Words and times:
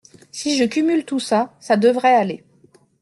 Si 0.31 0.57
je 0.57 0.63
cumule 0.63 1.05
tout 1.05 1.19
ça, 1.19 1.53
ça 1.59 1.77
devrait 1.77 2.15
aller. 2.15 2.43